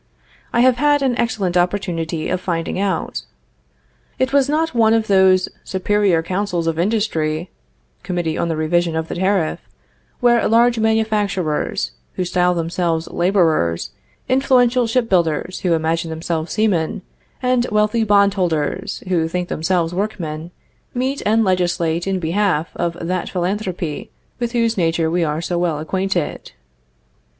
[0.51, 3.21] I have had an excellent opportunity of finding out.
[4.17, 7.51] It was not one of those Superior Councils of Industry
[8.01, 9.59] (Committee on the Revision of the Tariff),
[10.19, 13.91] where large manufacturers, who style themselves laborers,
[14.27, 17.03] influential ship builders who imagine themselves seamen,
[17.43, 20.49] and wealthy bondholders who think themselves workmen,
[20.95, 24.09] meet and legislate in behalf of that philanthropy
[24.39, 26.53] with whose nature we are so well acquainted.